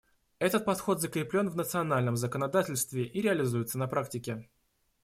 Этот 0.39 0.65
подход 0.65 0.99
закреплен 0.99 1.47
в 1.47 1.55
национальном 1.55 2.17
законодательстве 2.17 3.05
и 3.05 3.21
реализуется 3.21 3.77
на 3.77 3.87
практике. 3.87 4.49